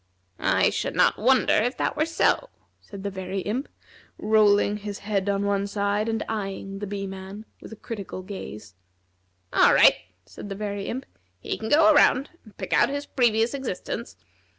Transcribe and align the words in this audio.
"I 0.39 0.71
should 0.71 0.95
not 0.95 1.19
wonder 1.19 1.53
if 1.53 1.77
that 1.77 1.95
were 1.95 2.07
so," 2.07 2.49
said 2.79 3.03
the 3.03 3.11
Very 3.11 3.41
Imp, 3.41 3.69
rolling 4.17 4.77
his 4.77 4.97
head 5.05 5.29
on 5.29 5.45
one 5.45 5.67
side, 5.67 6.09
and 6.09 6.23
eying 6.27 6.79
the 6.79 6.87
Bee 6.87 7.05
man 7.05 7.45
with 7.61 7.71
a 7.71 7.75
critical 7.75 8.23
gaze. 8.23 8.73
"All 9.53 9.75
right," 9.75 9.93
said 10.25 10.49
the 10.49 10.55
Very 10.55 10.87
Imp; 10.87 11.05
"he 11.39 11.55
can 11.55 11.69
go 11.69 11.93
around, 11.93 12.31
and 12.43 12.57
pick 12.57 12.73
out 12.73 12.89
his 12.89 13.05
previous 13.05 13.53
existence. 13.53 14.15